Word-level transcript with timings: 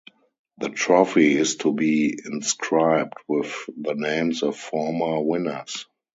The 0.57 0.69
trophy 0.69 1.37
is 1.37 1.57
to 1.57 1.71
be 1.71 2.17
inscribed 2.25 3.13
with 3.27 3.69
the 3.79 3.93
names 3.93 4.41
of 4.41 4.57
former 4.57 5.21
winners. 5.21 5.85